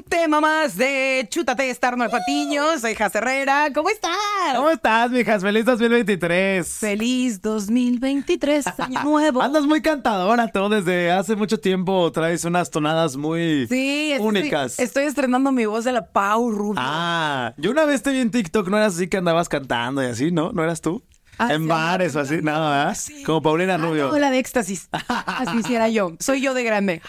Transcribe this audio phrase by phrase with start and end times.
[0.00, 2.78] un tema más de Chútate Star Patiño.
[2.78, 3.68] Soy Jas Herrera.
[3.74, 4.10] ¿Cómo estás?
[4.56, 5.42] ¿Cómo estás, mijas?
[5.42, 6.66] Feliz 2023.
[6.66, 9.42] Feliz 2023, año nuevo.
[9.42, 14.78] Andas muy cantadora, todo desde hace mucho tiempo traes unas tonadas muy sí, únicas.
[14.78, 16.80] Estoy, estrenando mi voz de la Pau Rubio.
[16.82, 20.06] Ah, yo una vez te vi en TikTok, no eras así que andabas cantando y
[20.06, 20.52] así, ¿no?
[20.52, 21.02] ¿No eras tú?
[21.36, 22.98] Ah, en sí, bares o así, nada, ¿verdad?
[23.24, 24.08] Como Paulina Ah, Rubio.
[24.10, 24.88] no, la de éxtasis.
[25.08, 26.12] Así era yo.
[26.20, 27.02] Soy yo de grande.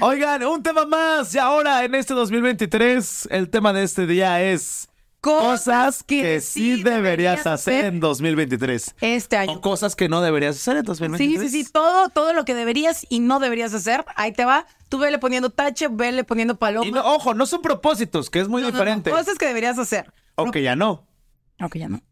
[0.00, 1.34] Oigan, un tema más.
[1.34, 4.88] Y ahora, en este 2023, el tema de este día es
[5.20, 8.94] cosas que, sí deberías hacer en 2023.
[9.00, 9.52] Este año.
[9.52, 11.50] O cosas que no deberías hacer en Sí, 2023.
[11.50, 14.66] sí, sí, todo, todo lo que deberías y no deberías hacer, ahí te va.
[14.88, 16.86] Tú vele poniendo tache, vele poniendo paloma.
[16.86, 19.10] Y no, ojo, no son propósitos, que es muy No, no, no, diferente.
[19.10, 20.12] Cosas que deberías hacer.
[20.34, 21.06] O que ya no.
[21.60, 22.02] Ok, ya no.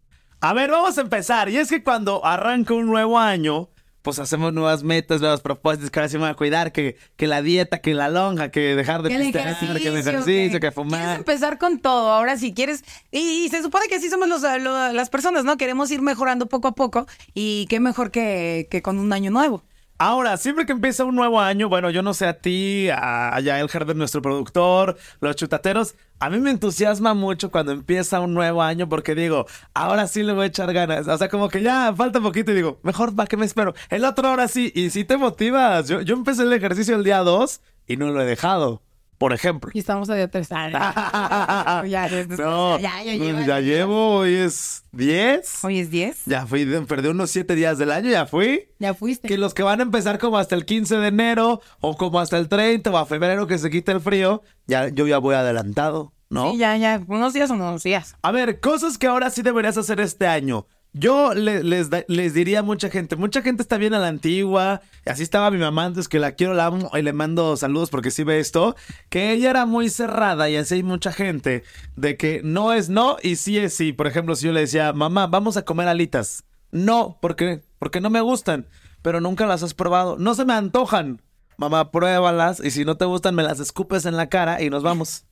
[0.41, 1.49] A ver, vamos a empezar.
[1.49, 3.71] Y es que cuando arranca un nuevo año,
[4.02, 7.27] pues hacemos nuevas metas, nuevos propósitos, que ahora sí me voy a cuidar, que, que
[7.27, 10.74] la dieta, que la lonja, que dejar de Que pistear, que el ejercicio, que, Quieres
[10.74, 11.18] fumar.
[11.18, 12.82] empezar con todo, ahora si quieres.
[13.10, 15.57] Y, y se supone que así somos los, lo- las personas, ¿no?
[15.57, 17.07] Queremos ir mejorando poco a poco.
[17.34, 19.62] Y qué mejor que, que con un año nuevo.
[20.02, 23.68] Ahora, siempre que empieza un nuevo año, bueno, yo no sé a ti, a, Yael
[23.70, 28.88] Herder, nuestro productor, los chutateros, a mí me entusiasma mucho cuando empieza un nuevo año
[28.88, 31.07] porque digo, ahora sí le voy a echar ganas.
[31.07, 33.74] O sea, como que ya falta poquito y digo, mejor para que me espero.
[33.90, 35.87] El otro ahora sí, y si te motivas.
[35.87, 38.80] Yo, yo empecé el ejercicio el día 2 y no lo he dejado,
[39.21, 39.71] por ejemplo.
[39.74, 40.49] Y estamos a día tres.
[40.51, 45.63] Ah, ya, ya, No, ya, ya, ya, llevo, hoy es 10.
[45.63, 46.23] Hoy es 10.
[46.24, 48.71] Ya fui, perdí unos 7 días del año, ya fui.
[48.79, 49.29] Ya fuiste.
[49.29, 52.38] Que los que van a empezar como hasta el 15 de enero o como hasta
[52.38, 56.15] el 30 o a febrero que se quite el frío, ya yo ya voy adelantado,
[56.30, 56.52] ¿no?
[56.52, 57.02] Sí, ya, ya.
[57.07, 58.16] Unos días o unos días.
[58.23, 60.66] A ver, cosas que ahora sí deberías hacer este año.
[60.93, 64.81] Yo le- les, les diría a mucha gente, mucha gente está bien a la antigua,
[65.06, 68.10] así estaba mi mamá antes que la quiero, la amo y le mando saludos porque
[68.10, 68.75] sí ve esto,
[69.09, 71.62] que ella era muy cerrada y así hay mucha gente
[71.94, 73.93] de que no es no y sí es sí.
[73.93, 76.43] Por ejemplo, si yo le decía, mamá, vamos a comer alitas.
[76.72, 77.62] No, ¿por qué?
[77.78, 78.66] Porque no me gustan,
[79.00, 80.16] pero nunca las has probado.
[80.19, 81.22] No se me antojan.
[81.56, 84.82] Mamá, pruébalas y si no te gustan me las escupes en la cara y nos
[84.82, 85.25] vamos.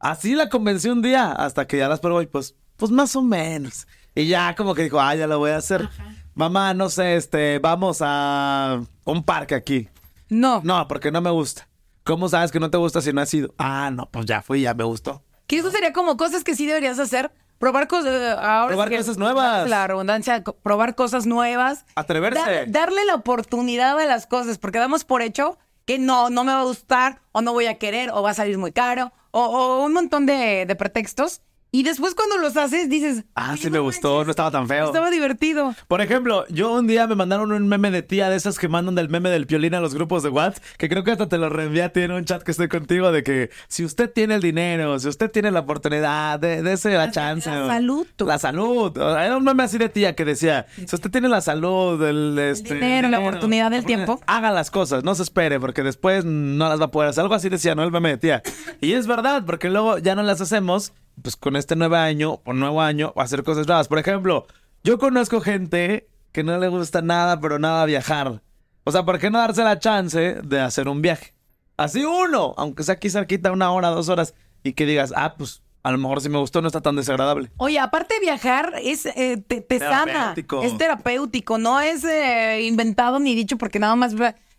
[0.00, 3.22] Así la convencí un día, hasta que ya las probó y pues, pues más o
[3.22, 3.86] menos.
[4.16, 5.88] Y ya como que dijo, ah, ya lo voy a hacer.
[6.34, 9.88] Mamá, no sé, este, vamos a un parque aquí.
[10.28, 10.60] No.
[10.64, 11.68] No, porque no me gusta.
[12.02, 13.54] ¿Cómo sabes que no te gusta si no has ido?
[13.58, 15.22] Ah, no, pues ya fui, ya me gustó.
[15.46, 17.30] Que eso sería como cosas que sí deberías hacer.
[17.58, 18.12] Probar cosas.
[18.12, 19.68] eh, ahora Probar que- cosas nuevas.
[19.70, 21.84] La redundancia, probar cosas nuevas.
[21.94, 22.38] Atreverse.
[22.40, 26.52] Dar- darle la oportunidad a las cosas, porque damos por hecho que no, no me
[26.52, 29.40] va a gustar, o no voy a querer, o va a salir muy caro, o,
[29.44, 31.40] o un montón de, de pretextos.
[31.76, 33.24] Y después cuando los haces, dices.
[33.34, 34.86] Ah, "Oye, sí me gustó, manches, no estaba tan feo.
[34.86, 35.74] Estaba divertido.
[35.88, 38.94] Por ejemplo, yo un día me mandaron un meme de tía de esas que mandan
[38.94, 41.50] del meme del piolín a los grupos de WhatsApp, que creo que hasta te lo
[41.50, 44.40] reenvié a ti en un chat que estoy contigo de que si usted tiene el
[44.40, 47.50] dinero, si usted tiene la oportunidad, de, ese la chance.
[47.50, 48.24] la salud, tú.
[48.24, 48.96] La salud.
[48.96, 52.72] Era un meme así de tía que decía, si usted tiene la salud, el, este,
[52.72, 54.18] dinero, la oportunidad del tiempo.
[54.26, 57.20] Haga las cosas, no se espere, porque después no las va a poder hacer.
[57.20, 57.82] Algo así decía, ¿no?
[57.82, 58.42] El meme de tía.
[58.80, 62.52] Y es verdad, porque luego ya no las hacemos, pues con este nuevo año, o
[62.52, 63.88] nuevo año, hacer cosas nuevas.
[63.88, 64.46] Por ejemplo,
[64.84, 68.42] yo conozco gente que no le gusta nada, pero nada viajar.
[68.84, 71.34] O sea, ¿por qué no darse la chance de hacer un viaje?
[71.76, 75.62] Así uno, aunque sea aquí cerquita, una hora, dos horas, y que digas, ah, pues
[75.82, 77.50] a lo mejor si me gustó no está tan desagradable.
[77.58, 83.20] Oye, aparte de viajar, es eh, te, te sana, es terapéutico, no es eh, inventado
[83.20, 84.14] ni dicho porque nada más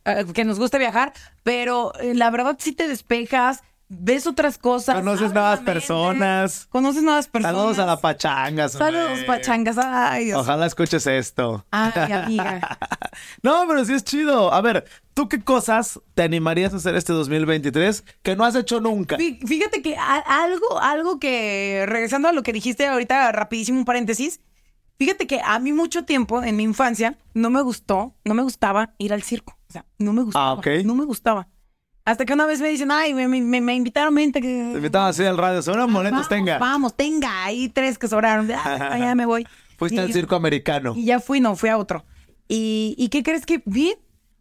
[0.06, 1.12] eh, que nos gusta viajar,
[1.44, 4.96] pero eh, la verdad sí te despejas, ves otras cosas.
[4.96, 6.68] Conoces nuevas mente, personas.
[6.70, 7.56] Conoces nuevas personas.
[7.56, 8.70] Saludos a la pachanga.
[8.70, 9.26] Saludos, hombre.
[9.26, 9.78] pachangas.
[9.78, 10.40] Ay, Dios.
[10.40, 11.66] Ojalá escuches esto.
[11.72, 12.78] Ay, amiga.
[13.42, 14.54] No, pero sí es chido.
[14.54, 18.80] A ver, ¿tú qué cosas te animarías a hacer este 2023 que no has hecho
[18.80, 19.18] nunca?
[19.18, 24.40] Fí- Fíjate que algo, algo que, regresando a lo que dijiste ahorita, rapidísimo un paréntesis,
[25.00, 28.94] fíjate que a mí mucho tiempo, en mi infancia, no me gustó, no me gustaba
[29.00, 29.58] ir al circo.
[29.68, 30.50] O sea, no me gustaba.
[30.50, 30.68] Ah, ok.
[30.86, 31.48] No me gustaba.
[32.08, 34.48] Hasta que una vez me dicen, ay, me, me- me invitaron, vente que...
[34.48, 35.62] Te invitaban así al radio.
[35.62, 36.58] Son boletos, vamos, tenga.
[36.58, 38.50] Vamos, tenga, ahí tres que sobraron.
[38.52, 39.46] Ah, ya me voy.
[39.78, 40.94] Fuiste Y- al circo americano.
[40.96, 42.06] y ya fui, no, fui a otro.
[42.48, 43.94] ¿Y, y qué crees que vi?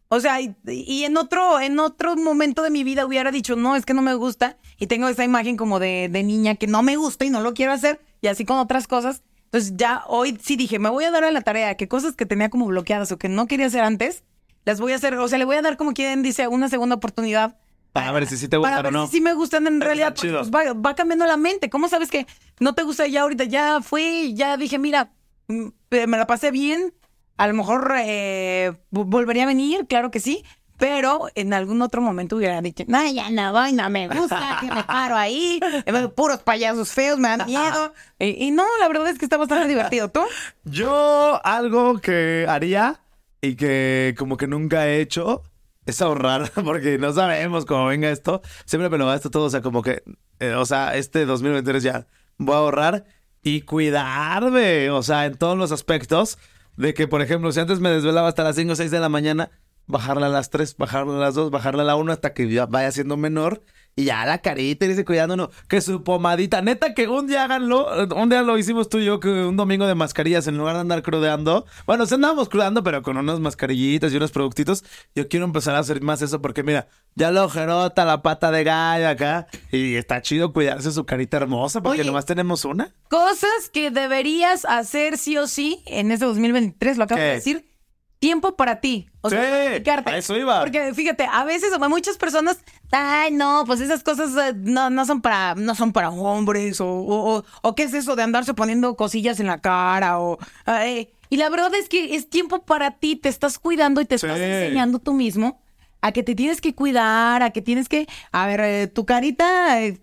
[0.07, 3.75] O sea, y, y en otro, en otro momento de mi vida hubiera dicho, no,
[3.75, 4.55] es que no me gusta.
[4.79, 7.53] Y tengo esa imagen como de, de niña que no me gusta y no lo
[7.53, 7.99] quiero hacer.
[8.21, 9.23] Y así con otras cosas.
[9.43, 12.25] Entonces ya hoy sí dije, me voy a dar a la tarea que cosas que
[12.25, 14.23] tenía como bloqueadas o que no quería hacer antes,
[14.67, 15.15] las voy a hacer.
[15.15, 17.57] O sea, le voy a dar como quien dice una segunda oportunidad.
[17.93, 19.05] Para ver si sí te gustan o no.
[19.07, 20.13] si sí me gustan en realidad.
[20.13, 20.39] chido.
[20.47, 21.69] pues, va, va cambiando la mente.
[21.69, 22.27] ¿Cómo sabes que
[22.59, 23.45] no te gusta ya ahorita?
[23.45, 25.09] Ya fui, ya dije, mira,
[25.47, 26.93] mm, eh, me la pasé bien.
[27.37, 30.43] A lo mejor eh, vo- volvería a venir, claro que sí.
[30.77, 34.67] Pero en algún otro momento hubiera dicho, no, ya no voy, no me gusta, que
[34.71, 37.93] me paro ahí, eh, puros payasos feos, me dan miedo.
[38.19, 40.09] Y, y no, la verdad es que está bastante divertido.
[40.09, 40.21] ¿Tú?
[40.65, 42.99] Yo algo que haría
[43.41, 45.43] y que como que nunca he hecho
[45.85, 48.41] es ahorrar, porque no sabemos cómo venga esto.
[48.65, 50.03] Siempre me lo gasto todo, o sea, como que,
[50.39, 52.07] eh, o sea, este 2023 ya
[52.37, 53.05] voy a ahorrar
[53.41, 56.37] y cuidarme, o sea, en todos los aspectos.
[56.75, 59.09] De que, por ejemplo, si antes me desvelaba hasta las 5 o 6 de la
[59.09, 59.49] mañana,
[59.87, 62.67] bajarla a las 3, bajarla a las 2, bajarla a la 1 hasta que ya
[62.67, 63.63] vaya siendo menor.
[63.99, 66.61] Y ya la carita, y dice cuidándonos, que su pomadita.
[66.61, 67.87] Neta, que un día háganlo.
[68.15, 70.81] Un día lo hicimos tú y yo, que un domingo de mascarillas en lugar de
[70.81, 71.65] andar crudeando.
[71.87, 74.85] Bueno, sí andábamos crudeando, pero con unas mascarillitas y unos productitos.
[75.15, 78.63] Yo quiero empezar a hacer más eso porque, mira, ya la ojerota, la pata de
[78.63, 79.47] gallo acá.
[79.71, 82.07] Y está chido cuidarse su carita hermosa porque Oye.
[82.07, 82.93] nomás tenemos una.
[83.09, 87.25] Cosas que deberías hacer sí o sí en este 2023, lo acabo ¿Qué?
[87.25, 87.76] de decir.
[88.19, 89.07] Tiempo para ti.
[89.21, 90.09] O sea, Sí, dedicarte.
[90.09, 90.59] a eso iba.
[90.61, 92.59] Porque fíjate, a veces o muchas personas,
[92.91, 97.43] ay, no, pues esas cosas eh, no, no son para, no son para hombres, o,
[97.61, 101.49] o, qué es eso de andarse poniendo cosillas en la cara, o ay, y la
[101.49, 105.13] verdad es que es tiempo para ti, te estás cuidando y te estás enseñando tú
[105.13, 105.61] mismo
[106.01, 109.81] a que te tienes que cuidar, a que tienes que, a ver, eh, tu carita
[109.81, 109.99] eh,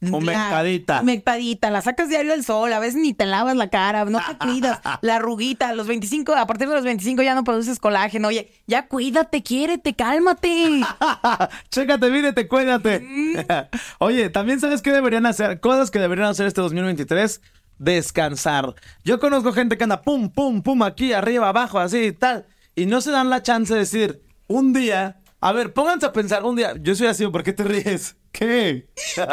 [0.00, 1.70] Humectadita.
[1.70, 4.80] la- sacas diario al sol, a veces ni te lavas la cara, no te cuidas,
[5.00, 8.50] la arruguita, a los 25, a partir de los 25 ya no produces colágeno, oye,
[8.66, 10.80] ya cuídate, quiérete, cálmate.
[11.70, 13.00] Chécate, mírete, cuídate.
[13.00, 13.36] Mm.
[13.98, 17.40] Oye, también sabes qué deberían hacer, cosas que deberían hacer este 2023.
[17.78, 18.74] Descansar.
[19.04, 22.46] Yo conozco gente que anda pum, pum, pum, aquí, arriba, abajo, así y tal.
[22.74, 26.44] Y no se dan la chance de decir, un día, a ver, pónganse a pensar,
[26.44, 28.16] un día, yo soy así, ¿por qué te ríes?
[28.32, 28.86] ¿Qué?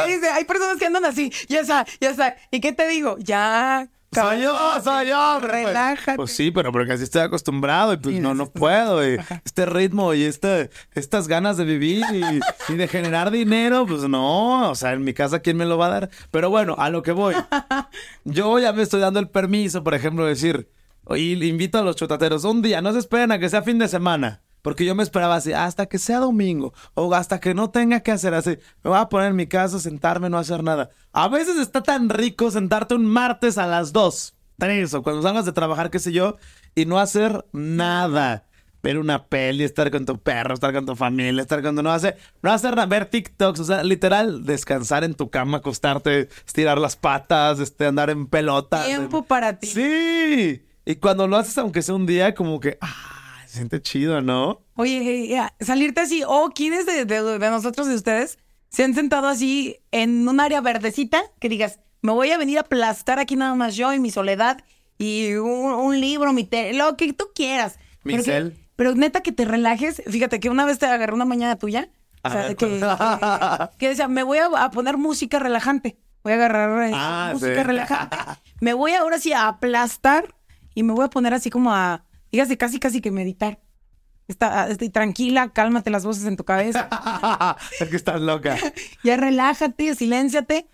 [0.07, 2.35] Y dice, hay personas que andan así, ya está, ya está.
[2.51, 3.15] ¿Y qué te digo?
[3.19, 3.87] Ya.
[4.11, 5.37] Soy yo, soy yo.
[5.39, 6.15] pero pues- Relájate.
[6.17, 9.07] Pues sí, pero porque así estoy acostumbrado y pues no, no puedo.
[9.07, 14.01] y este ritmo y este, estas ganas de vivir y, y de generar dinero, pues
[14.09, 14.71] no.
[14.71, 16.09] O sea, en mi casa, ¿quién me lo va a dar?
[16.31, 17.35] Pero bueno, a lo que voy.
[18.25, 20.71] Yo ya me estoy dando el permiso, por ejemplo, de decir,
[21.15, 23.87] y invito a los chotateros, un día, no se esperen a que sea fin de
[23.87, 24.41] semana.
[24.61, 28.11] Porque yo me esperaba así, hasta que sea domingo, o hasta que no tenga que
[28.11, 28.57] hacer así.
[28.83, 30.89] Me voy a poner en mi casa, sentarme, no hacer nada.
[31.13, 35.45] A veces está tan rico sentarte un martes a las 2, 3, o cuando salgas
[35.45, 36.37] de trabajar, qué sé yo,
[36.75, 38.45] y no hacer nada.
[38.81, 41.83] Ver una peli, estar con tu perro, estar con tu familia, estar con tu...
[41.83, 46.29] No hacer, no hacer nada, ver TikToks, o sea, literal, descansar en tu cama, acostarte,
[46.47, 48.85] estirar las patas, este, andar en pelota.
[48.85, 49.67] Tiempo para ti.
[49.67, 50.65] Sí.
[50.85, 53.18] Y cuando lo haces, aunque sea un día, como que, ah,
[53.49, 54.61] se siente chido, ¿no?
[54.75, 58.37] Oye, eh, salirte así, o quiénes de, de- de nosotros, de ustedes,
[58.69, 62.61] se han sentado así en un área verdecita, que digas, me voy a venir a
[62.61, 64.63] aplastar aquí nada más yo y mi soledad,
[64.99, 67.79] y un, un libro, mi té, lo que tú quieras.
[68.03, 70.03] Mi pero, pero neta que te relajes.
[70.07, 71.89] Fíjate que una vez te agarré una mañana tuya,
[72.23, 75.97] o sea, ver, que, que, que decía, me voy a, a poner música relajante.
[76.23, 77.63] Voy a agarrar eh, Ah, música sí.
[77.63, 78.17] relajante.
[78.61, 80.35] Me voy ahora sí a aplastar
[80.75, 83.59] y me voy a poner así como a, dígase, casi casi que meditar.
[84.27, 86.87] Está, estoy tranquila, cálmate las voces en tu cabeza.
[87.79, 88.57] es que estás loca.
[89.03, 90.67] ya relájate, silénciate.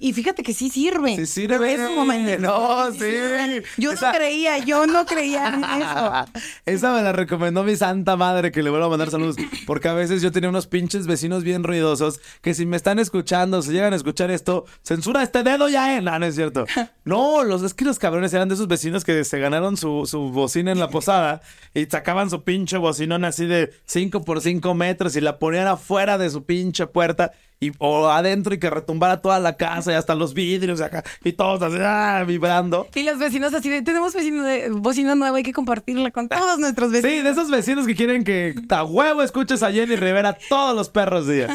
[0.00, 1.16] Y, y fíjate que sí sirve.
[1.16, 1.58] Sí sirve.
[1.58, 2.38] Pero es un momento.
[2.38, 3.62] No, sí.
[3.78, 6.24] Yo Esa- no creía, yo no creía en eso.
[6.66, 9.36] Esa me la recomendó mi santa madre que le vuelvo a mandar saludos.
[9.66, 13.60] Porque a veces yo tenía unos pinches vecinos bien ruidosos que si me están escuchando,
[13.62, 16.00] si llegan a escuchar esto, censura este dedo ya, eh.
[16.02, 16.64] No, no es cierto.
[17.04, 20.30] No, los, es que los cabrones eran de esos vecinos que se ganaron su, su
[20.30, 21.40] bocina en la posada
[21.74, 26.18] y sacaban su pinche bocinón así de 5 por 5 metros y la ponían afuera
[26.18, 27.32] de su pinche puerta.
[27.62, 31.32] Y, o adentro y que retumbara toda la casa y hasta los vidrios acá y
[31.32, 32.88] todos así ah, vibrando.
[32.92, 36.58] Y los vecinos así de, tenemos vecino de, bocina nueva, hay que compartirla con todos
[36.58, 37.16] nuestros vecinos.
[37.16, 40.88] Sí, de esos vecinos que quieren que a huevo escuches a Jenny Rivera todos los
[40.88, 41.52] perros días.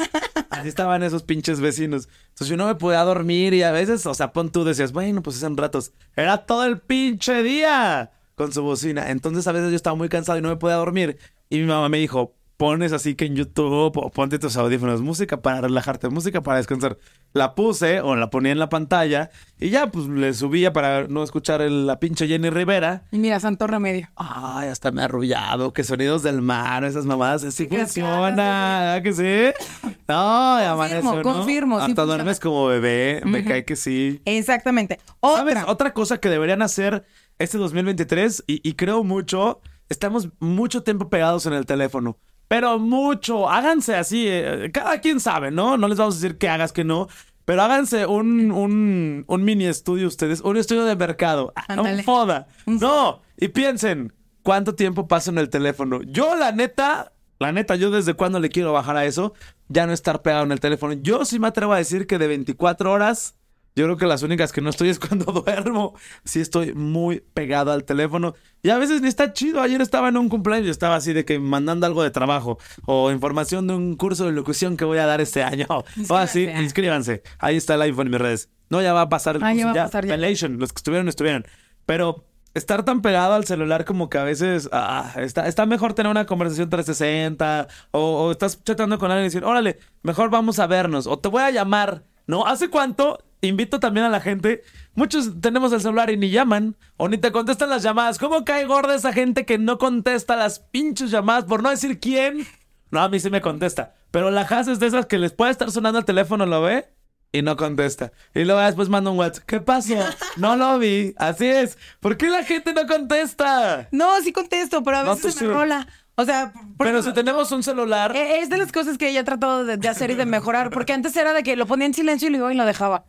[0.49, 2.07] Así estaban esos pinches vecinos.
[2.29, 5.21] Entonces yo no me podía dormir y a veces, o sea, pon tú decías, bueno,
[5.21, 5.91] pues eran ratos.
[6.15, 9.11] Era todo el pinche día con su bocina.
[9.11, 11.17] Entonces a veces yo estaba muy cansado y no me podía dormir.
[11.49, 15.41] Y mi mamá me dijo, pones así que en YouTube o ponte tus audífonos, música
[15.41, 16.97] para relajarte, música para descansar.
[17.33, 21.23] La puse o la ponía en la pantalla y ya pues le subía para no
[21.23, 23.03] escuchar el- la pinche Jenny Rivera.
[23.11, 24.09] Y mira, santo remedio.
[24.15, 29.03] Ay, hasta me ha arrullado, que sonidos del mar, esas mamadas, sí funciona, ganas ¿verdad
[29.03, 29.13] que
[29.53, 29.89] sí?
[30.07, 31.21] No, ya amanece, ¿no?
[31.21, 32.05] confirmo, sí Hasta funciona.
[32.15, 34.21] duermes como bebé, me cae que sí.
[34.25, 34.99] Exactamente.
[35.21, 35.57] ¿Sabes?
[35.57, 35.71] Otra.
[35.71, 37.05] Otra cosa que deberían hacer
[37.37, 42.17] este 2023, y, y creo mucho, estamos mucho tiempo pegados en el teléfono.
[42.48, 45.77] Pero mucho, háganse así, eh, cada quien sabe, ¿no?
[45.77, 47.08] No les vamos a decir que hagas que no,
[47.46, 52.48] pero háganse un, un, un mini estudio ustedes, un estudio de mercado, Ah, un foda.
[52.66, 54.13] Un No, y piensen,
[54.44, 56.01] ¿cuánto tiempo paso en el teléfono?
[56.04, 59.34] Yo, la neta, La neta, yo desde cuando le quiero bajar a eso,
[59.70, 60.94] ya no estar pegado en el teléfono.
[60.94, 63.37] Yo sí me atrevo a decir que de 24 horas,
[63.77, 65.93] yo creo que las únicas que no estoy es cuando duermo.
[66.25, 68.34] Sí estoy muy pegado al teléfono.
[68.63, 69.62] Y a veces ni está chido.
[69.62, 73.12] Ayer estaba en un cumpleaños y estaba así de que mandando algo de trabajo o
[73.12, 75.67] información de un curso de locución que voy a dar este año.
[76.10, 76.63] O así, Inscríbanse.
[76.63, 77.24] inscríbanse.
[77.39, 78.50] Ahí está el iPhone en mis redes.
[78.69, 80.15] No, ya va a pasar el Ah, ya va a pasar ya.
[80.15, 81.46] Pelation, los que estuvieron, estuvieron.
[81.86, 86.10] Pero estar tan pegado al celular como que a veces ah, está, está mejor tener
[86.10, 90.65] una conversación 360 o, o estás chatando con alguien y decir, órale, mejor vamos a
[90.67, 92.46] vernos o te voy a llamar, ¿no?
[92.48, 93.19] ¿Hace cuánto?
[93.41, 94.63] Invito también a la gente.
[94.96, 98.17] Muchos tenemos el celular y ni llaman o ni te contestan las llamadas.
[98.17, 102.48] ¿Cómo cae gorda esa gente que no contesta las pinches llamadas por no decir quién?
[102.89, 103.94] No, a mí sí me contesta.
[104.12, 106.89] Pero la Has es de esas que les puede estar sonando el teléfono, ¿lo ve?
[107.32, 108.12] Y no contesta.
[108.34, 109.44] Y luego después manda un WhatsApp.
[109.46, 109.94] ¿Qué pasó?
[110.38, 111.13] No lo vi.
[111.17, 111.77] Así es.
[112.00, 113.89] ¿Por qué la gente no contesta?
[113.91, 115.88] No, sí contesto, pero a No, veces tú se me rola.
[116.15, 118.15] O sea, por Pero ejemplo, si tenemos un celular.
[118.15, 120.72] eh, es de las cosas que ella ha tratado de, de hacer y de mejorar,
[120.72, 123.06] porque antes era de que lo ponía en silencio y luego y lo dejaba.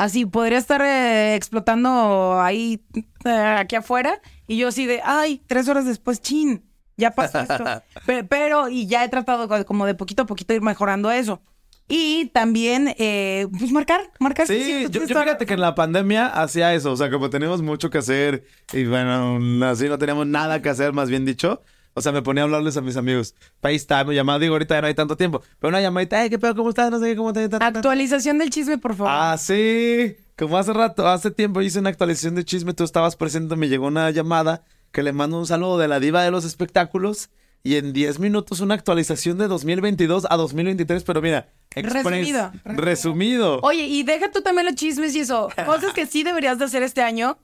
[0.00, 2.82] Así, podría estar eh, explotando ahí,
[3.26, 6.64] eh, aquí afuera, y yo así de, ay, tres horas después, chin,
[6.96, 7.64] ya pasó esto.
[8.06, 11.42] Pe- pero, y ya he tratado co- como de poquito a poquito ir mejorando eso.
[11.86, 14.46] Y también, eh, pues marcar, marcar.
[14.46, 17.90] Sí, siempre yo, fíjate que en la pandemia hacía eso, o sea, como teníamos mucho
[17.90, 21.62] que hacer y bueno, así no teníamos nada que hacer, más bien dicho.
[22.00, 23.34] O sea, me ponía a hablarles a mis amigos.
[23.62, 25.42] FaceTime, llamada, digo, ahorita ya no hay tanto tiempo.
[25.60, 26.56] Pero una llamadita, hey, ¿qué pedo?
[26.56, 26.90] ¿Cómo estás?
[26.90, 29.12] No sé qué, ¿cómo te Actualización del chisme, por favor.
[29.14, 30.16] Ah, sí.
[30.36, 33.86] Como hace rato, hace tiempo hice una actualización de chisme, tú estabas presente, me llegó
[33.86, 37.28] una llamada que le mando un saludo de la diva de los espectáculos
[37.62, 42.52] y en 10 minutos una actualización de 2022 a 2023, pero mira, express- Resumido.
[42.64, 43.60] Resumido.
[43.62, 45.50] Oye, y deja tú también los chismes y eso.
[45.66, 47.38] Cosas que sí deberías de hacer este año.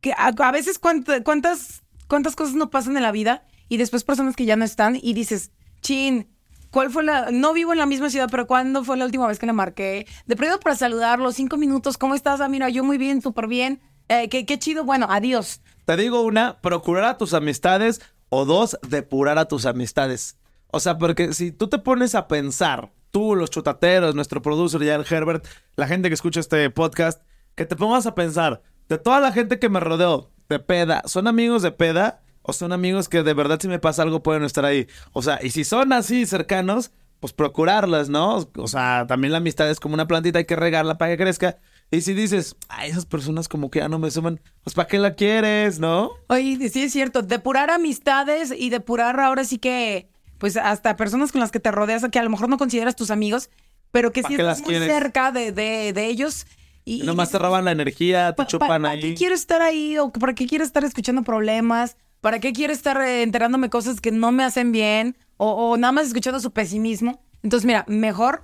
[0.00, 4.02] Que a, a veces cuánt- cuántas, cuántas cosas no pasan en la vida y después
[4.02, 6.28] personas que ya no están y dices, chin,
[6.70, 7.30] ¿cuál fue la...?
[7.30, 10.06] No vivo en la misma ciudad, pero ¿cuándo fue la última vez que le marqué?
[10.26, 12.40] De pronto para saludarlo, cinco minutos, ¿cómo estás?
[12.40, 13.80] Ah, mira, yo muy bien, súper bien.
[14.08, 15.60] Eh, qué, qué chido, bueno, adiós.
[15.84, 18.00] Te digo una, procurar a tus amistades
[18.30, 20.38] o dos, depurar a tus amistades.
[20.70, 24.94] O sea, porque si tú te pones a pensar, tú, los chutateros, nuestro producer ya
[24.94, 25.46] el Herbert,
[25.76, 27.22] la gente que escucha este podcast,
[27.54, 31.26] que te pongas a pensar, de toda la gente que me rodeó de peda, ¿son
[31.26, 32.22] amigos de peda?
[32.42, 34.86] ¿O son amigos que de verdad si me pasa algo pueden estar ahí?
[35.12, 38.48] O sea, y si son así cercanos, pues procurarlas, ¿no?
[38.56, 41.58] O sea, también la amistad es como una plantita, hay que regarla para que crezca.
[41.90, 44.98] Y si dices, ay, esas personas como que ya no me suman, pues ¿para qué
[44.98, 46.12] la quieres, no?
[46.28, 51.40] Oye, sí es cierto, depurar amistades y depurar ahora sí que, pues hasta personas con
[51.42, 53.50] las que te rodeas, que a lo mejor no consideras tus amigos,
[53.90, 54.90] pero que ¿Pa' sí estás muy quieres?
[54.90, 56.46] cerca de, de, de ellos.
[56.88, 59.00] Y, Y nomás te roban la energía, te pa- pa- chupan ¿Para ahí.
[59.00, 59.98] qué quiero estar ahí?
[59.98, 61.96] ¿O para qué quiero estar escuchando problemas?
[62.20, 65.16] ¿Para qué quiero estar eh, enterándome cosas que no me hacen bien?
[65.36, 67.22] O, o nada más escuchando su pesimismo.
[67.42, 68.42] Entonces, mira, mejor...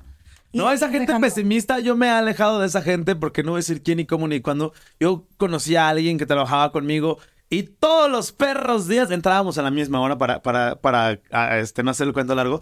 [0.52, 1.26] No, esa gente dejando.
[1.26, 4.06] pesimista, yo me he alejado de esa gente porque no voy a decir quién ni
[4.06, 4.72] cómo ni cuándo.
[5.00, 7.18] Yo conocí a alguien que trabajaba conmigo
[7.50, 11.82] y todos los perros días entrábamos a la misma hora para, para, para a, este,
[11.82, 12.60] no hacer el cuento largo.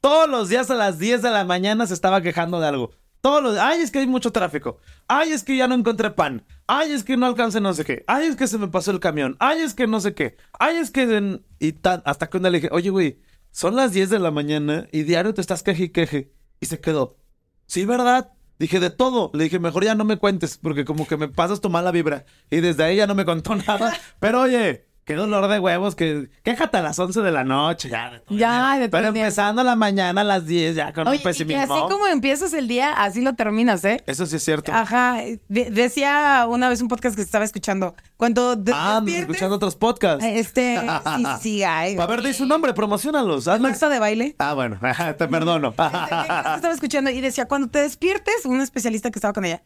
[0.00, 2.92] Todos los días a las 10 de la mañana se estaba quejando de algo.
[3.24, 4.80] Todos los ay, es que hay mucho tráfico.
[5.08, 6.44] Ay, es que ya no encontré pan.
[6.66, 8.04] Ay, es que no alcancé no sé qué.
[8.06, 9.38] Ay, es que se me pasó el camión.
[9.40, 10.36] Ay, es que no sé qué.
[10.60, 11.40] Ay, es que...
[11.58, 14.88] Y hasta que un día le dije, oye, güey, son las 10 de la mañana
[14.92, 16.34] y diario te estás queje y queje.
[16.60, 17.16] Y se quedó.
[17.64, 18.30] Sí, ¿verdad?
[18.58, 19.30] Dije de todo.
[19.32, 22.26] Le dije, mejor ya no me cuentes, porque como que me pasas tu mala vibra.
[22.50, 23.94] Y desde ahí ya no me contó nada.
[24.20, 28.10] Pero oye, qué dolor de huevos, que quéjate a las 11 de la noche, ya.
[28.10, 31.24] de Ya, de Pero empezando la mañana a las 10 ya con Oye, un y
[31.24, 31.62] pesimismo.
[31.74, 34.02] así como empiezas el día, así lo terminas, ¿eh?
[34.06, 34.72] Eso sí es cierto.
[34.72, 35.18] Ajá,
[35.48, 37.94] de- decía una vez un podcast que estaba escuchando.
[38.16, 40.24] Cuando ah, escuchando otros podcasts.
[40.24, 40.80] Este,
[41.16, 41.96] sí, sí, ay.
[41.98, 43.46] A ver, di su nombre, promocionalos.
[43.46, 44.36] hazme- Marta de baile.
[44.38, 44.78] Ah, bueno,
[45.18, 45.70] te perdono.
[45.70, 49.62] estaba escuchando y decía, cuando te despiertes, un especialista que estaba con ella,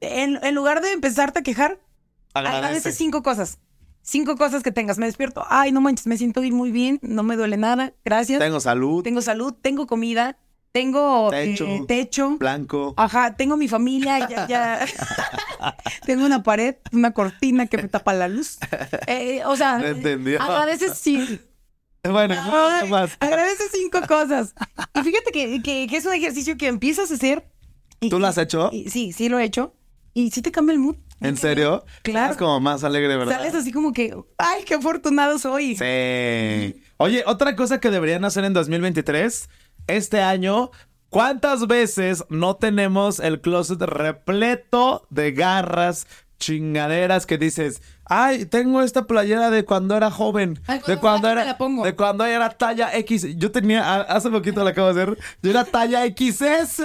[0.00, 1.78] en, en lugar de empezarte a quejar,
[2.34, 3.58] agradece cinco cosas.
[4.02, 4.98] Cinco cosas que tengas.
[4.98, 8.40] Me despierto, ay, no manches, me siento muy bien, no me duele nada, gracias.
[8.40, 10.36] Tengo salud, Tengo salud, tengo comida,
[10.72, 11.66] tengo Techo.
[11.66, 12.36] eh, techo.
[12.38, 12.94] blanco.
[12.96, 14.86] Ajá, tengo mi familia, ya, ya.
[16.06, 18.58] tengo una pared, una cortina que me tapa la luz.
[19.06, 20.40] Eh, o sea, entendió.
[20.42, 21.40] agradeces sí.
[22.04, 23.12] Bueno, Ay, más.
[23.20, 24.54] Agradeces cinco cosas.
[24.94, 27.46] Y fíjate que, que- que es un ejercicio que empiezas a hacer.
[28.00, 28.70] y- ¿Tú lo has hecho?
[28.72, 29.74] y- sí, sí lo he hecho.
[30.14, 30.96] Y sí te cambia el mood.
[31.22, 31.84] ¿En serio?
[32.02, 32.32] Claro.
[32.32, 33.36] Es como más alegre, ¿verdad?
[33.36, 35.76] Sales así como que, ay, qué afortunado soy.
[35.76, 36.82] Sí.
[36.96, 39.48] Oye, otra cosa que deberían hacer en 2023,
[39.86, 40.70] este año,
[41.08, 46.06] ¿cuántas veces no tenemos el closet repleto de garras,
[46.38, 51.28] chingaderas que dices, ay, tengo esta playera de cuando era joven, Ay, cuando de cuando
[51.28, 51.84] era, la pongo.
[51.84, 53.36] de cuando era talla X.
[53.36, 56.82] Yo tenía, hace poquito la acabo de hacer, yo era talla XS,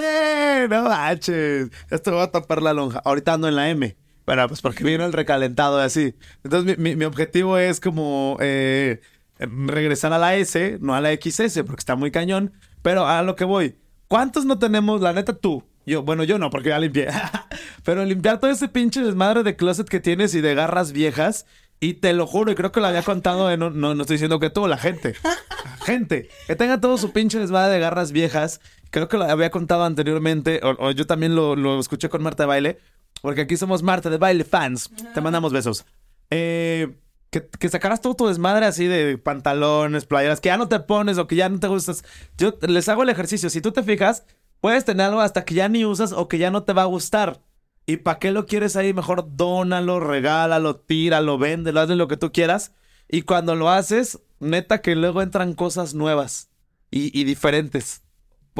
[0.68, 1.70] no manches.
[1.90, 3.00] Esto me va a tapar la lonja.
[3.04, 3.96] Ahorita ando en la M.
[4.28, 6.14] Bueno, pues porque vino el recalentado y así.
[6.44, 9.00] Entonces mi, mi- mi objetivo es como eh,
[9.38, 12.52] regresar a la S, no a la XS, porque está muy cañón.
[12.82, 15.64] Pero a lo que voy, ¿cuántos no tenemos, la neta tú?
[15.86, 17.08] Yo, bueno, yo no, porque ya limpié.
[17.84, 21.46] Pero limpiar todo ese pinche desmadre de closet que tienes y de garras viejas.
[21.80, 24.16] Y te lo juro, y creo que lo había contado, en un- no, no estoy
[24.16, 25.14] diciendo que tú, la gente.
[25.24, 26.28] La gente.
[26.46, 28.60] Que tenga todo su pinche desmadre de garras viejas.
[28.90, 32.42] Creo que lo había contado anteriormente, o, o yo también lo, lo escuché con Marta
[32.42, 32.78] de Baile.
[33.22, 34.90] Porque aquí somos Marta de Baile fans.
[35.14, 35.84] Te mandamos besos.
[36.30, 36.96] Eh,
[37.30, 41.18] que, que sacaras todo tu desmadre así de pantalones, playeras, que ya no te pones
[41.18, 42.04] o que ya no te gustas.
[42.36, 43.50] Yo les hago el ejercicio.
[43.50, 44.24] Si tú te fijas,
[44.60, 46.86] puedes tener algo hasta que ya ni usas o que ya no te va a
[46.86, 47.40] gustar.
[47.86, 48.92] ¿Y para qué lo quieres ahí?
[48.92, 52.72] Mejor dónalo, regálalo, tíralo, véndelo, hazle lo que tú quieras.
[53.08, 56.50] Y cuando lo haces, neta que luego entran cosas nuevas
[56.90, 58.02] y, y diferentes.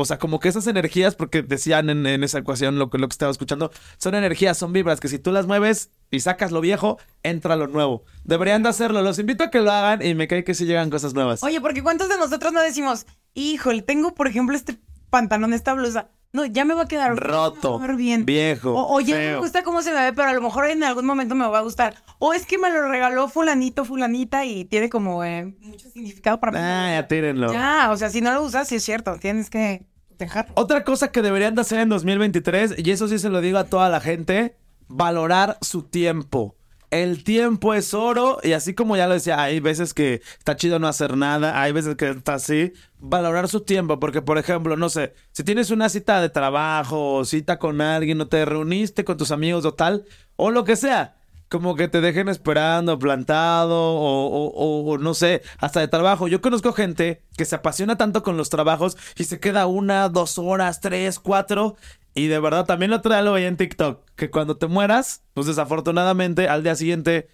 [0.03, 3.13] O sea, como que esas energías, porque decían en, esa ecuación lo que, lo que
[3.13, 6.99] estaba escuchando, son energías, son vibras, que si tú las mueves y sacas lo viejo,
[7.23, 8.05] entra lo nuevo.
[8.25, 9.03] Deberían de hacerlo.
[9.03, 11.43] Los invito a que lo hagan y me cae que sí llegan cosas nuevas.
[11.43, 14.79] Oye, porque ¿cuántos de nosotros no decimos, híjole, tengo, por ejemplo, este
[15.11, 16.11] pantalón, esta blusa?
[16.33, 18.27] No, ya me va a quedar Roto, a bien.
[18.27, 20.67] viejo, O, o ya no me gusta cómo se me ve, pero a lo mejor
[20.67, 21.95] en algún momento me va a gustar.
[22.19, 26.53] O es que me lo regaló fulanito, fulanita y tiene como eh, mucho significado para
[26.53, 26.59] mí.
[26.61, 27.51] Ah, ya tírenlo.
[27.51, 29.87] Ya, o sea, si no lo usas, sí es cierto, tienes que
[30.19, 30.53] dejarlo.
[30.57, 33.65] Otra cosa que deberían de hacer en 2023, y eso sí se lo digo a
[33.65, 34.55] toda la gente,
[34.87, 36.58] valorar su tiempo.
[36.91, 40.79] El tiempo es oro y así como ya lo decía, hay veces que está chido
[40.79, 44.89] no hacer nada, hay veces que está así, valorar su tiempo, porque por ejemplo, no
[44.89, 49.19] sé, si tienes una cita de trabajo o cita con alguien o te reuniste con
[49.19, 51.17] tus amigos o tal, o lo que sea,
[51.51, 54.53] como que te dejen esperando, plantado, o,
[54.93, 56.29] o- no sé, hasta de trabajo.
[56.29, 60.39] Yo conozco gente que se apasiona tanto con los trabajos y se queda una, dos
[60.39, 61.77] horas, tres, cuatro.
[62.19, 65.47] Y de verdad, también lo día lo veía en TikTok, que cuando te mueras, pues
[65.47, 67.29] desafortunadamente al día siguiente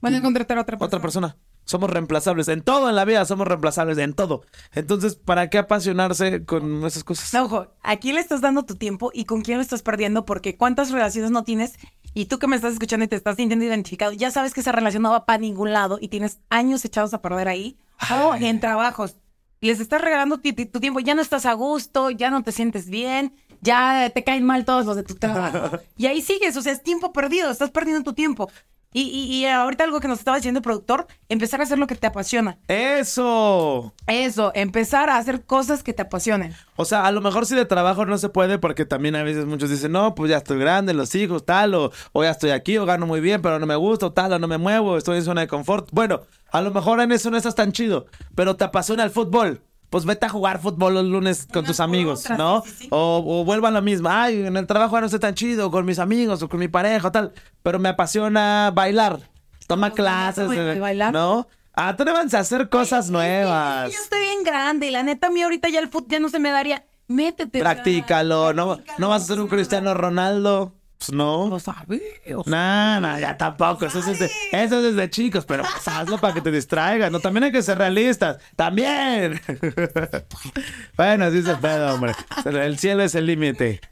[0.00, 0.86] Van a contratar a otra persona.
[0.86, 1.36] otra persona.
[1.64, 2.48] Somos reemplazables.
[2.48, 4.42] En todo en la vida somos reemplazables, en todo.
[4.72, 7.32] Entonces, ¿para qué apasionarse con esas cosas?
[7.34, 10.24] No, ojo, ¿a quién le estás dando tu tiempo y con quién lo estás perdiendo?
[10.24, 11.74] Porque cuántas relaciones no tienes
[12.14, 14.72] y tú que me estás escuchando y te estás sintiendo identificado, ya sabes que esa
[14.72, 17.78] relación no va para ningún lado y tienes años echados a perder ahí
[18.12, 19.16] o en trabajos.
[19.60, 23.34] Les estás regalando tu tiempo, ya no estás a gusto, ya no te sientes bien,
[23.66, 25.78] ya te caen mal todos los de tu trabajo.
[25.98, 28.50] Y ahí sigues, o sea, es tiempo perdido, estás perdiendo tu tiempo.
[28.92, 31.86] Y, y, y ahorita algo que nos estaba diciendo el productor, empezar a hacer lo
[31.86, 32.56] que te apasiona.
[32.66, 33.92] ¡Eso!
[34.06, 36.54] Eso, empezar a hacer cosas que te apasionen.
[36.76, 39.44] O sea, a lo mejor si de trabajo no se puede porque también a veces
[39.44, 42.78] muchos dicen, no, pues ya estoy grande, los hijos, tal, o, o ya estoy aquí,
[42.78, 45.18] o gano muy bien, pero no me gusta, o tal, o no me muevo, estoy
[45.18, 45.90] en zona de confort.
[45.92, 49.60] Bueno, a lo mejor en eso no estás tan chido, pero te apasiona el fútbol.
[49.90, 52.62] Pues vete a jugar fútbol los lunes con Una tus amigos, otra, ¿no?
[52.64, 52.88] sí, sí, sí.
[52.90, 54.08] O, o vuelvan lo mismo.
[54.10, 56.68] Ay, en el trabajo ya no estoy tan chido con mis amigos o con mi
[56.68, 57.32] pareja o tal.
[57.62, 59.20] Pero me apasiona bailar.
[59.66, 61.12] Toma Pues, neta, clases, güey, eh, de bailar.
[61.12, 61.46] ¿no?
[61.72, 63.92] Atrévanse a hacer cosas nuevas.
[63.92, 66.28] Yo estoy bien grande y la neta a mí ahorita ya el fútbol ya no
[66.30, 66.84] se me daría.
[67.08, 67.60] Métete.
[67.60, 70.72] Practícalo, no, practícalo, no vas a ser un Cristiano Ronaldo.
[70.98, 71.48] Pues no.
[71.48, 72.00] Lo sabe.
[72.34, 73.86] o sea, No, no, ya tampoco.
[73.86, 77.12] Eso es, desde, eso es desde chicos, pero pues hazlo para que te distraigas.
[77.12, 78.38] No, también hay que ser realistas.
[78.56, 79.40] También.
[80.96, 82.14] bueno, así es el pedo, hombre.
[82.44, 83.80] El cielo es el límite.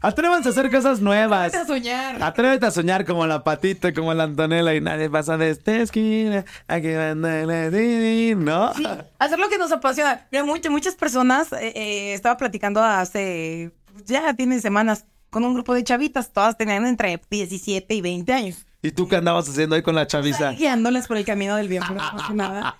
[0.00, 1.46] Atrévanse a hacer cosas nuevas.
[1.46, 2.22] Vete a soñar.
[2.22, 6.44] Atrévete a soñar como la patita, como la Antonella y nadie pasa de esta esquina.
[6.68, 6.88] Aquí
[8.36, 8.74] ¿no?
[8.74, 8.86] Sí,
[9.18, 10.26] hacer lo que nos apasiona.
[10.30, 13.72] Mira, muchas, muchas personas, eh, eh, estaba platicando hace,
[14.04, 18.66] ya tiene semanas, con un grupo de chavitas, todas tenían entre 17 y 20 años.
[18.80, 20.52] ¿Y tú qué andabas haciendo ahí con la chaviza?
[20.52, 22.76] guiándoles por el camino del bien, pero no nada.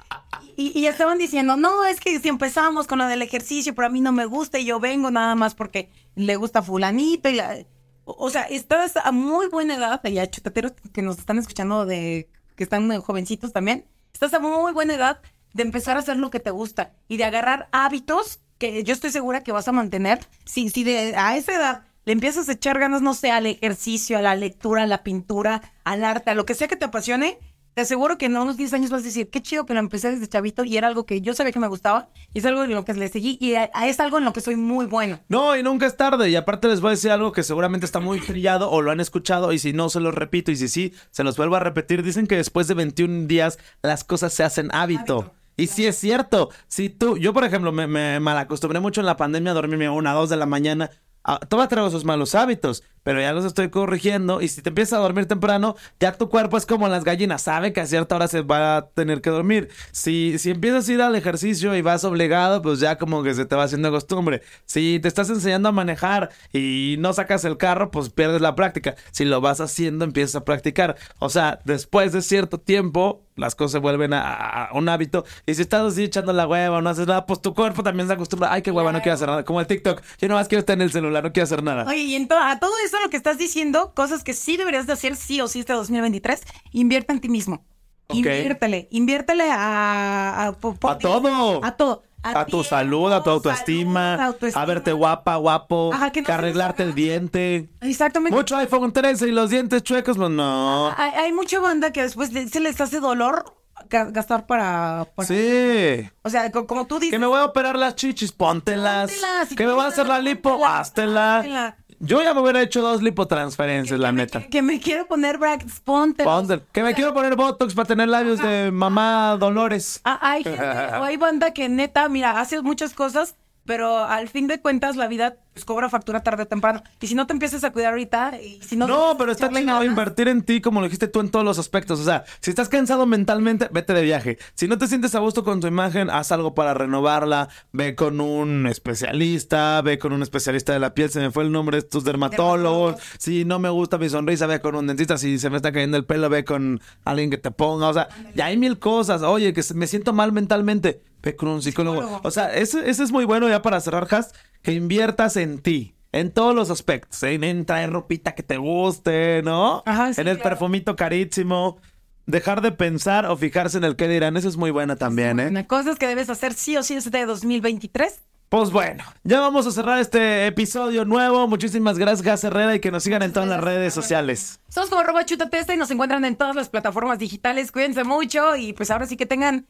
[0.56, 3.90] Y, y estaban diciendo, no, es que si empezamos con lo del ejercicio, pero a
[3.90, 7.56] mí no me gusta y yo vengo nada más porque le gusta fulanito y la...
[8.04, 12.64] O sea, estás a muy buena edad, ya chutateros que nos están escuchando de que
[12.64, 15.20] están jovencitos también, estás a muy buena edad
[15.52, 19.10] de empezar a hacer lo que te gusta y de agarrar hábitos que yo estoy
[19.10, 20.20] segura que vas a mantener.
[20.44, 24.18] Si, si de, a esa edad le empiezas a echar ganas, no sé, al ejercicio,
[24.18, 27.38] a la lectura, a la pintura, al arte, a lo que sea que te apasione,
[27.78, 30.10] te aseguro que en unos 10 años vas a decir, qué chido que lo empecé
[30.10, 32.72] desde chavito y era algo que yo sabía que me gustaba y es algo en
[32.72, 35.20] lo que le seguí y es algo en lo que soy muy bueno.
[35.28, 36.28] No, y nunca es tarde.
[36.28, 38.98] Y aparte les voy a decir algo que seguramente está muy trillado o lo han
[38.98, 39.52] escuchado.
[39.52, 40.50] Y si no, se los repito.
[40.50, 42.02] Y si sí, se los vuelvo a repetir.
[42.02, 45.18] Dicen que después de 21 días las cosas se hacen hábito.
[45.18, 45.37] Hábito.
[45.58, 46.50] Y sí es cierto.
[46.68, 49.92] Si tú, yo por ejemplo, me, me malacostumbré mucho en la pandemia a dormirme a
[49.92, 50.88] una, dos de la mañana.
[51.24, 52.84] Ah, todavía traigo esos malos hábitos.
[53.08, 54.42] Pero ya los estoy corrigiendo.
[54.42, 57.72] Y si te empiezas a dormir temprano, ya tu cuerpo es como las gallinas, sabe
[57.72, 59.70] que a cierta hora se va a tener que dormir.
[59.92, 63.46] Si, si empiezas a ir al ejercicio y vas obligado, pues ya como que se
[63.46, 64.42] te va haciendo costumbre.
[64.66, 68.94] Si te estás enseñando a manejar y no sacas el carro, pues pierdes la práctica.
[69.10, 70.96] Si lo vas haciendo, empiezas a practicar.
[71.18, 75.24] O sea, después de cierto tiempo, las cosas se vuelven a, un hábito.
[75.46, 78.14] Y si estás así echando la hueva no haces nada, pues tu cuerpo también se
[78.14, 78.52] acostumbra.
[78.52, 79.44] Ay, qué hueva, no quiero hacer nada.
[79.44, 80.02] Como el TikTok.
[80.20, 81.84] Yo nomás quiero estar en el celular, no quiero hacer nada.
[81.88, 84.86] Oye, y en to- a todo eso lo que estás diciendo, cosas que sí deberías
[84.86, 87.64] de hacer sí o sí este 2023, invierte en ti mismo.
[88.08, 88.16] Ok.
[88.16, 90.46] Inviértele, inviértele a...
[90.48, 91.60] A, todo.
[91.62, 92.02] A todo.
[92.22, 94.62] A tu tiempo, salud, a tu autoestima, salud, autoestima.
[94.62, 97.70] a verte guapa, guapo, Ajá, que no que arreglarte el diente.
[97.80, 98.36] Exactamente.
[98.36, 100.92] Mucho iPhone 13 y los dientes chuecos, pues no.
[100.96, 103.54] Hay, hay mucha banda que después se les hace dolor
[103.88, 105.06] ga- gastar para...
[105.14, 106.10] para- Sí.
[106.22, 107.12] O sea, co- como tú dices...
[107.12, 109.12] Que me voy a operar las chichis, póntelas.
[109.56, 111.34] Que me voy a hacer la lipo, póntela, háztela.
[111.42, 111.76] póntela.
[112.00, 114.40] Yo ya me hubiera hecho dos lipotransferencias, la neta.
[114.46, 116.24] Que me quiero poner brackets, ponte.
[116.72, 120.00] Que me quiero poner Botox para tener labios de mamá Dolores.
[120.04, 123.34] Ah, hay gente, o hay banda que neta, mira, hace muchas cosas,
[123.68, 126.82] pero al fin de cuentas la vida pues, cobra factura tarde o temprano.
[127.02, 128.86] Y si no te empiezas a cuidar ahorita, y si no...
[128.86, 132.00] No, pero está ganas, invertir en ti, como lo dijiste tú, en todos los aspectos.
[132.00, 134.38] O sea, si estás cansado mentalmente, vete de viaje.
[134.54, 137.50] Si no te sientes a gusto con tu imagen, haz algo para renovarla.
[137.72, 141.52] Ve con un especialista, ve con un especialista de la piel, se me fue el
[141.52, 142.96] nombre de tus dermatólogos.
[143.18, 145.18] Si no me gusta mi sonrisa, ve con un dentista.
[145.18, 147.88] Si se me está cayendo el pelo, ve con alguien que te ponga.
[147.88, 149.20] O sea, ya hay mil cosas.
[149.20, 152.00] Oye, que me siento mal mentalmente, ve con un psicólogo.
[152.00, 152.20] Psicólogo.
[152.24, 155.94] O sea, eso, eso es muy bueno ya para cerrar, Has, que inviertas en ti.
[156.10, 159.82] En todos los aspectos, en, en traer ropita que te guste, ¿no?
[159.84, 160.50] Ajá, sí, en el claro.
[160.50, 161.76] perfumito carísimo.
[162.24, 165.48] Dejar de pensar o fijarse en el que dirán, eso es muy buena también, ¿eh?
[165.48, 168.20] Una cosa que debes hacer sí o sí este 2023.
[168.48, 171.46] Pues bueno, ya vamos a cerrar este episodio nuevo.
[171.46, 174.60] Muchísimas gracias, Gas Herrera, y que nos sigan en todas las redes sociales.
[174.68, 177.70] Somos como arroba chutatesta y nos encuentran en todas las plataformas digitales.
[177.70, 179.66] Cuídense mucho y pues ahora sí que tengan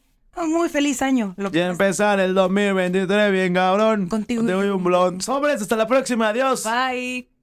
[0.47, 1.33] muy feliz año.
[1.37, 4.07] Lo Ya empezar el 2023, bien cabrón.
[4.07, 4.45] Contigo.
[4.45, 5.21] Te doy un blond.
[5.21, 6.63] Sobres, hasta la próxima, adiós.
[6.63, 7.38] Bye.